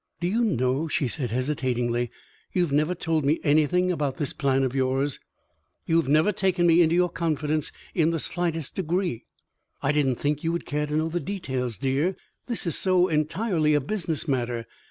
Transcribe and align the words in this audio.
"Do 0.19 0.27
you 0.27 0.43
know," 0.43 0.87
she 0.87 1.07
said, 1.07 1.29
hesitatingly, 1.29 2.09
"you 2.53 2.63
have 2.63 2.71
never 2.71 2.95
told 2.95 3.23
me 3.23 3.39
anything 3.43 3.91
about 3.91 4.17
this 4.17 4.33
plan 4.33 4.63
of 4.63 4.73
yours? 4.73 5.19
You 5.85 5.97
have 5.97 6.07
never 6.09 6.31
takes 6.31 6.57
me 6.57 6.81
into 6.81 6.95
your 6.95 7.07
confidence 7.11 7.71
in 7.93 8.09
the 8.09 8.19
slightest 8.19 8.73
degree." 8.73 9.25
"I 9.83 9.91
didn't 9.91 10.15
think 10.15 10.43
you 10.43 10.51
would 10.53 10.65
care 10.65 10.87
to 10.87 10.95
know 10.95 11.09
the 11.09 11.19
details, 11.19 11.77
dear. 11.77 12.15
This 12.47 12.65
is 12.65 12.75
so 12.75 13.09
entirely 13.09 13.75
a 13.75 13.79
business 13.79 14.27
matter. 14.27 14.65